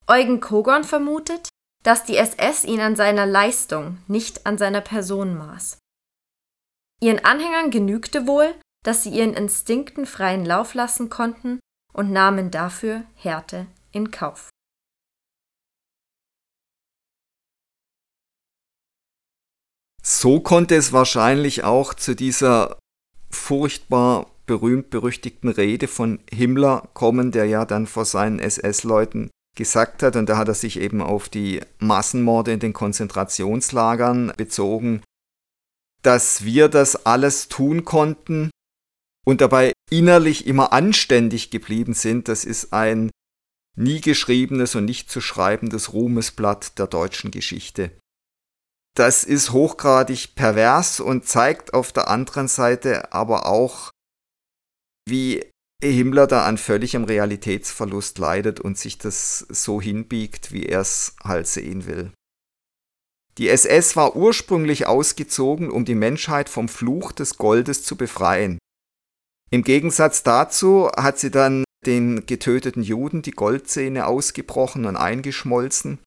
Eugen 0.05 0.41
Kogon 0.41 0.83
vermutet, 0.83 1.47
dass 1.83 2.03
die 2.03 2.17
SS 2.17 2.65
ihn 2.65 2.81
an 2.81 2.97
seiner 2.97 3.25
Leistung, 3.25 3.99
nicht 4.07 4.45
an 4.45 4.57
seiner 4.57 4.81
Person 4.81 5.37
maß. 5.37 5.79
Ihren 6.99 7.23
Anhängern 7.23 7.69
genügte 7.69 8.25
wohl, 8.25 8.55
dass 8.83 9.03
sie 9.03 9.11
ihren 9.11 9.33
Instinkten 9.33 10.05
freien 10.05 10.45
Lauf 10.45 10.73
lassen 10.73 11.09
konnten 11.09 11.59
und 11.93 12.11
nahmen 12.11 12.51
dafür 12.51 13.03
Härte 13.15 13.67
in 13.91 14.11
Kauf. 14.11 14.49
So 20.03 20.39
konnte 20.39 20.75
es 20.75 20.93
wahrscheinlich 20.93 21.63
auch 21.63 21.93
zu 21.93 22.15
dieser 22.15 22.79
furchtbar 23.29 24.31
berühmt-berüchtigten 24.45 25.49
Rede 25.49 25.87
von 25.87 26.19
Himmler 26.31 26.87
kommen, 26.93 27.31
der 27.31 27.45
ja 27.45 27.65
dann 27.65 27.85
vor 27.85 28.05
seinen 28.05 28.39
SS-Leuten 28.39 29.29
gesagt 29.57 30.03
hat, 30.03 30.15
und 30.15 30.29
da 30.29 30.37
hat 30.37 30.47
er 30.47 30.53
sich 30.53 30.79
eben 30.79 31.01
auf 31.01 31.27
die 31.27 31.61
Massenmorde 31.79 32.53
in 32.53 32.59
den 32.59 32.73
Konzentrationslagern 32.73 34.31
bezogen, 34.37 35.01
dass 36.01 36.43
wir 36.43 36.69
das 36.69 37.05
alles 37.05 37.47
tun 37.47 37.85
konnten 37.85 38.49
und 39.25 39.41
dabei 39.41 39.73
innerlich 39.89 40.47
immer 40.47 40.73
anständig 40.73 41.49
geblieben 41.49 41.93
sind, 41.93 42.27
das 42.27 42.45
ist 42.45 42.73
ein 42.73 43.11
nie 43.75 44.01
geschriebenes 44.01 44.75
und 44.75 44.85
nicht 44.85 45.11
zu 45.11 45.21
schreibendes 45.21 45.93
Ruhmesblatt 45.93 46.79
der 46.79 46.87
deutschen 46.87 47.31
Geschichte. 47.31 47.91
Das 48.95 49.23
ist 49.23 49.51
hochgradig 49.51 50.33
pervers 50.33 50.99
und 50.99 51.27
zeigt 51.27 51.73
auf 51.73 51.91
der 51.91 52.07
anderen 52.07 52.47
Seite 52.47 53.13
aber 53.13 53.45
auch, 53.45 53.91
wie 55.07 55.45
Himmler 55.83 56.25
da 56.25 56.45
an 56.45 56.57
völligem 56.57 57.03
Realitätsverlust 57.03 58.17
leidet 58.17 58.59
und 58.59 58.77
sich 58.77 58.97
das 58.97 59.39
so 59.49 59.79
hinbiegt, 59.79 60.51
wie 60.51 60.65
er 60.65 60.81
es 60.81 61.15
halt 61.23 61.45
sehen 61.45 61.85
will. 61.85 62.11
Die 63.37 63.49
SS 63.49 63.95
war 63.95 64.15
ursprünglich 64.15 64.87
ausgezogen, 64.87 65.69
um 65.69 65.85
die 65.85 65.95
Menschheit 65.95 66.49
vom 66.49 66.67
Fluch 66.67 67.11
des 67.11 67.37
Goldes 67.37 67.83
zu 67.83 67.95
befreien. 67.95 68.57
Im 69.51 69.63
Gegensatz 69.63 70.23
dazu 70.23 70.89
hat 70.97 71.19
sie 71.19 71.31
dann 71.31 71.63
den 71.85 72.25
getöteten 72.25 72.81
Juden 72.81 73.21
die 73.21 73.31
Goldzähne 73.31 74.07
ausgebrochen 74.07 74.85
und 74.85 74.97
eingeschmolzen 74.97 75.99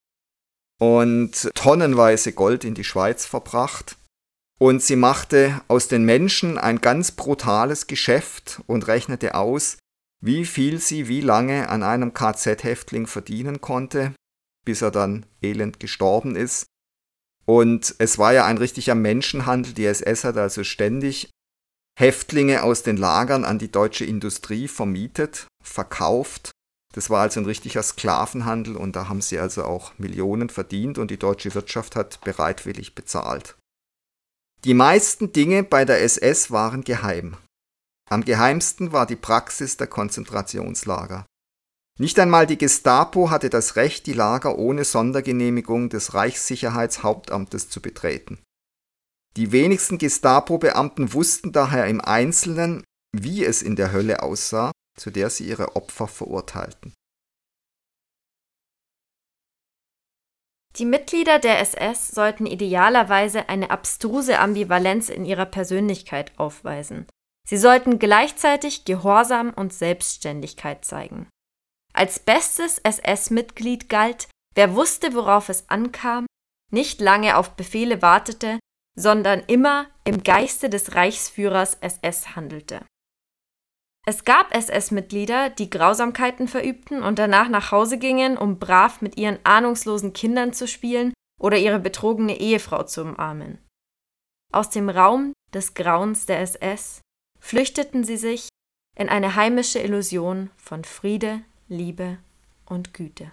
und 0.79 1.51
tonnenweise 1.55 2.33
Gold 2.33 2.65
in 2.65 2.73
die 2.73 2.83
Schweiz 2.83 3.25
verbracht. 3.25 3.97
Und 4.59 4.83
sie 4.83 4.95
machte 4.95 5.61
aus 5.67 5.87
den 5.87 6.03
Menschen 6.03 6.57
ein 6.57 6.81
ganz 6.81 7.11
brutales 7.11 7.87
Geschäft 7.87 8.61
und 8.67 8.87
rechnete 8.87 9.33
aus, 9.33 9.77
wie 10.21 10.45
viel 10.45 10.79
sie 10.79 11.07
wie 11.07 11.21
lange 11.21 11.69
an 11.69 11.81
einem 11.81 12.13
KZ-Häftling 12.13 13.07
verdienen 13.07 13.59
konnte, 13.61 14.13
bis 14.65 14.83
er 14.83 14.91
dann 14.91 15.25
elend 15.41 15.79
gestorben 15.79 16.35
ist. 16.35 16.65
Und 17.45 17.95
es 17.97 18.17
war 18.17 18.33
ja 18.33 18.45
ein 18.45 18.57
richtiger 18.57 18.95
Menschenhandel. 18.95 19.73
Die 19.73 19.85
SS 19.85 20.23
hat 20.23 20.37
also 20.37 20.63
ständig 20.63 21.29
Häftlinge 21.99 22.63
aus 22.63 22.83
den 22.83 22.97
Lagern 22.97 23.45
an 23.45 23.59
die 23.59 23.71
deutsche 23.71 24.05
Industrie 24.05 24.67
vermietet, 24.67 25.47
verkauft. 25.63 26.51
Das 26.93 27.09
war 27.09 27.21
also 27.21 27.39
ein 27.39 27.45
richtiger 27.45 27.83
Sklavenhandel 27.83 28.75
und 28.75 28.95
da 28.95 29.07
haben 29.07 29.21
sie 29.21 29.39
also 29.39 29.63
auch 29.63 29.97
Millionen 29.97 30.49
verdient 30.49 30.97
und 30.97 31.09
die 31.09 31.19
deutsche 31.19 31.53
Wirtschaft 31.53 31.95
hat 31.95 32.19
bereitwillig 32.21 32.95
bezahlt. 32.95 33.55
Die 34.63 34.73
meisten 34.73 35.31
Dinge 35.31 35.63
bei 35.63 35.85
der 35.85 36.01
SS 36.01 36.51
waren 36.51 36.83
geheim. 36.83 37.37
Am 38.09 38.25
geheimsten 38.25 38.91
war 38.91 39.05
die 39.05 39.15
Praxis 39.15 39.77
der 39.77 39.87
Konzentrationslager. 39.87 41.25
Nicht 42.01 42.17
einmal 42.17 42.47
die 42.47 42.57
Gestapo 42.57 43.29
hatte 43.29 43.51
das 43.51 43.75
Recht, 43.75 44.07
die 44.07 44.13
Lager 44.13 44.57
ohne 44.57 44.85
Sondergenehmigung 44.85 45.89
des 45.89 46.15
Reichssicherheitshauptamtes 46.15 47.69
zu 47.69 47.79
betreten. 47.79 48.39
Die 49.37 49.51
wenigsten 49.51 49.99
Gestapo-Beamten 49.99 51.13
wussten 51.13 51.51
daher 51.51 51.85
im 51.85 52.01
Einzelnen, 52.01 52.83
wie 53.15 53.45
es 53.45 53.61
in 53.61 53.75
der 53.75 53.91
Hölle 53.91 54.23
aussah, 54.23 54.71
zu 54.97 55.11
der 55.11 55.29
sie 55.29 55.47
ihre 55.47 55.75
Opfer 55.75 56.07
verurteilten. 56.07 56.91
Die 60.77 60.85
Mitglieder 60.85 61.37
der 61.37 61.59
SS 61.59 62.07
sollten 62.07 62.47
idealerweise 62.47 63.47
eine 63.47 63.69
abstruse 63.69 64.39
Ambivalenz 64.39 65.09
in 65.09 65.23
ihrer 65.23 65.45
Persönlichkeit 65.45 66.31
aufweisen. 66.39 67.05
Sie 67.47 67.57
sollten 67.57 67.99
gleichzeitig 67.99 68.85
Gehorsam 68.85 69.53
und 69.53 69.71
Selbstständigkeit 69.71 70.83
zeigen. 70.83 71.27
Als 71.93 72.19
bestes 72.19 72.79
SS-Mitglied 72.79 73.89
galt, 73.89 74.29
wer 74.55 74.75
wusste, 74.75 75.13
worauf 75.13 75.49
es 75.49 75.69
ankam, 75.69 76.25
nicht 76.71 77.01
lange 77.01 77.37
auf 77.37 77.51
Befehle 77.55 78.01
wartete, 78.01 78.59
sondern 78.97 79.41
immer 79.47 79.87
im 80.03 80.23
Geiste 80.23 80.69
des 80.69 80.95
Reichsführers 80.95 81.77
SS 81.81 82.35
handelte. 82.35 82.85
Es 84.05 84.25
gab 84.25 84.53
SS-Mitglieder, 84.53 85.49
die 85.49 85.69
Grausamkeiten 85.69 86.47
verübten 86.47 87.03
und 87.03 87.19
danach 87.19 87.49
nach 87.49 87.71
Hause 87.71 87.99
gingen, 87.99 88.37
um 88.37 88.57
brav 88.57 89.01
mit 89.01 89.17
ihren 89.17 89.39
ahnungslosen 89.43 90.13
Kindern 90.13 90.53
zu 90.53 90.67
spielen 90.67 91.13
oder 91.39 91.57
ihre 91.57 91.79
betrogene 91.79 92.39
Ehefrau 92.39 92.83
zu 92.83 93.01
umarmen. 93.01 93.59
Aus 94.51 94.69
dem 94.69 94.89
Raum 94.89 95.33
des 95.53 95.75
Grauens 95.75 96.25
der 96.25 96.39
SS 96.39 97.01
flüchteten 97.39 98.03
sie 98.03 98.17
sich 98.17 98.49
in 98.97 99.07
eine 99.07 99.35
heimische 99.35 99.79
Illusion 99.79 100.49
von 100.57 100.83
Friede, 100.83 101.43
Liebe 101.73 102.17
und 102.65 102.93
Güte. 102.93 103.31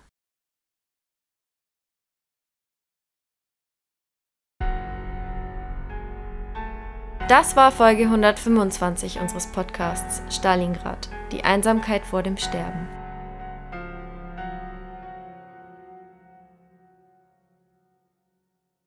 Das 7.29 7.57
war 7.57 7.73
Folge 7.73 8.05
125 8.05 9.19
unseres 9.19 9.49
Podcasts 9.51 10.23
Stalingrad, 10.33 11.09
die 11.33 11.43
Einsamkeit 11.43 12.07
vor 12.07 12.23
dem 12.23 12.37
Sterben. 12.37 12.87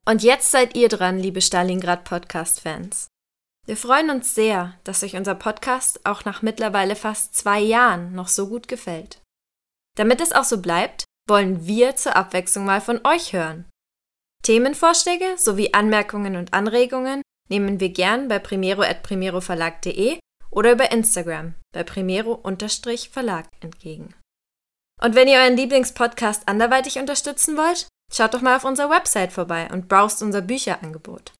Und 0.05 0.23
jetzt 0.23 0.51
seid 0.51 0.77
ihr 0.77 0.87
dran, 0.87 1.19
liebe 1.19 1.41
Stalingrad 1.41 2.05
Podcast-Fans. 2.05 3.09
Wir 3.65 3.75
freuen 3.75 4.11
uns 4.11 4.33
sehr, 4.33 4.75
dass 4.85 5.03
euch 5.03 5.17
unser 5.17 5.35
Podcast 5.35 6.05
auch 6.05 6.23
nach 6.23 6.41
mittlerweile 6.41 6.95
fast 6.95 7.35
zwei 7.35 7.59
Jahren 7.59 8.13
noch 8.13 8.29
so 8.29 8.47
gut 8.47 8.69
gefällt. 8.69 9.21
Damit 9.97 10.21
es 10.21 10.31
auch 10.31 10.43
so 10.43 10.61
bleibt, 10.61 11.05
wollen 11.27 11.65
wir 11.65 11.95
zur 11.95 12.15
Abwechslung 12.15 12.65
mal 12.65 12.81
von 12.81 13.01
euch 13.05 13.33
hören. 13.33 13.69
Themenvorschläge 14.43 15.37
sowie 15.37 15.73
Anmerkungen 15.73 16.35
und 16.35 16.53
Anregungen 16.53 17.21
nehmen 17.49 17.79
wir 17.79 17.89
gern 17.89 18.27
bei 18.27 18.39
primero.primeroverlag.de 18.39 20.19
oder 20.49 20.71
über 20.71 20.91
Instagram 20.91 21.55
bei 21.73 21.83
primero-verlag 21.83 23.47
entgegen. 23.61 24.15
Und 25.01 25.15
wenn 25.15 25.27
ihr 25.27 25.39
euren 25.39 25.57
Lieblingspodcast 25.57 26.47
anderweitig 26.47 26.97
unterstützen 26.99 27.57
wollt, 27.57 27.87
schaut 28.13 28.33
doch 28.33 28.41
mal 28.41 28.55
auf 28.55 28.65
unserer 28.65 28.89
Website 28.89 29.31
vorbei 29.31 29.69
und 29.71 29.87
browst 29.87 30.21
unser 30.21 30.41
Bücherangebot. 30.41 31.33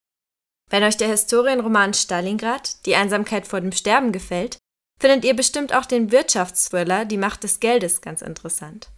Wenn 0.70 0.84
euch 0.84 0.98
der 0.98 1.10
Historienroman 1.10 1.94
Stalingrad, 1.94 2.86
die 2.86 2.96
Einsamkeit 2.96 3.46
vor 3.46 3.60
dem 3.62 3.74
Sterben 3.74 4.12
gefällt, 4.12 4.58
findet 5.02 5.26
ihr 5.26 5.36
bestimmt 5.36 5.74
auch 5.74 5.86
den 5.86 6.12
Wirtschaftsthriller 6.12 7.06
Die 7.06 7.18
Macht 7.18 7.44
des 7.44 7.60
Geldes 7.60 8.02
ganz 8.02 8.22
interessant. 8.22 8.92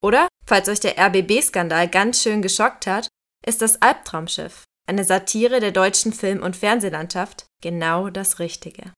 Oder, 0.00 0.28
falls 0.46 0.68
euch 0.68 0.78
der 0.78 0.96
RBB-Skandal 0.96 1.88
ganz 1.88 2.22
schön 2.22 2.42
geschockt 2.42 2.86
hat, 2.86 3.08
ist 3.44 3.60
das 3.60 3.82
Albtraumschiff, 3.82 4.62
eine 4.86 5.04
Satire 5.04 5.58
der 5.58 5.72
deutschen 5.72 6.12
Film- 6.12 6.42
und 6.42 6.56
Fernsehlandschaft, 6.56 7.46
genau 7.60 8.08
das 8.08 8.38
Richtige. 8.38 8.92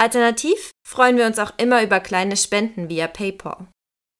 Alternativ 0.00 0.70
freuen 0.86 1.16
wir 1.16 1.26
uns 1.26 1.38
auch 1.40 1.52
immer 1.58 1.82
über 1.82 1.98
kleine 1.98 2.36
Spenden 2.36 2.88
via 2.88 3.08
PayPal. 3.08 3.66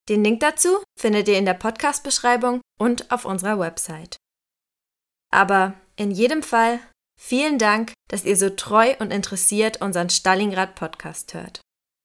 Den 0.09 0.25
Link 0.25 0.41
dazu 0.41 0.83
findet 0.99 1.29
ihr 1.29 1.39
in 1.39 1.47
der 1.47 1.55
Podcast-Beschreibung 1.55 2.61
und 2.81 3.11
auf 3.13 3.25
unserer 3.25 3.59
Website. 3.59 4.17
Aber 5.33 5.75
in 5.97 6.11
jedem 6.11 6.43
Fall 6.43 6.81
Vielen 7.17 7.59
Dank, 7.59 7.93
dass 8.09 8.25
ihr 8.25 8.37
so 8.37 8.51
treu 8.51 8.95
und 8.99 9.13
interessiert 9.13 9.81
unseren 9.81 10.11
Stalingrad 10.11 10.75
Podcast 10.75 11.35
hört. 11.35 11.61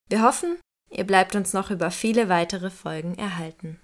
Wir 0.08 0.24
hoffen, 0.24 0.60
ihr 0.90 1.06
bleibt 1.06 1.36
uns 1.36 1.54
noch 1.54 1.72
über 1.72 1.92
viele 1.92 2.30
weitere 2.30 2.70
Folgen 2.70 3.18
erhalten. 3.18 3.78